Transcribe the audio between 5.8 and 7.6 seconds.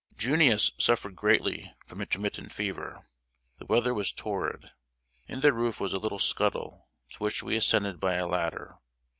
a little scuttle, to which we